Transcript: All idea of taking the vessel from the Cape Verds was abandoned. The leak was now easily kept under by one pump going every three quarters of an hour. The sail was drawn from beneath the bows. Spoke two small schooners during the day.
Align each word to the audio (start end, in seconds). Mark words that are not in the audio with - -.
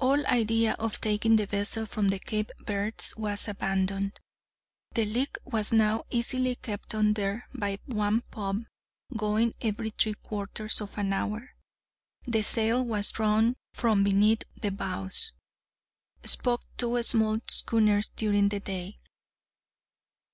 All 0.00 0.26
idea 0.26 0.74
of 0.78 1.00
taking 1.00 1.36
the 1.36 1.46
vessel 1.46 1.86
from 1.86 2.08
the 2.08 2.18
Cape 2.18 2.50
Verds 2.66 3.14
was 3.16 3.48
abandoned. 3.48 4.20
The 4.94 5.06
leak 5.06 5.38
was 5.46 5.72
now 5.72 6.04
easily 6.10 6.56
kept 6.56 6.94
under 6.94 7.46
by 7.54 7.78
one 7.86 8.20
pump 8.30 8.66
going 9.16 9.54
every 9.62 9.88
three 9.88 10.12
quarters 10.12 10.82
of 10.82 10.98
an 10.98 11.14
hour. 11.14 11.52
The 12.26 12.42
sail 12.42 12.84
was 12.84 13.12
drawn 13.12 13.56
from 13.72 14.04
beneath 14.04 14.42
the 14.60 14.72
bows. 14.72 15.32
Spoke 16.22 16.60
two 16.76 17.02
small 17.02 17.38
schooners 17.48 18.08
during 18.14 18.50
the 18.50 18.60
day. 18.60 18.98